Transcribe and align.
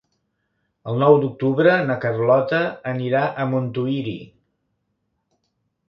El 0.93 0.97
nou 1.03 1.17
d'octubre 1.23 1.75
na 1.91 1.99
Carlota 2.07 2.63
anirà 2.95 3.23
a 3.45 3.49
Montuïri. 3.53 4.19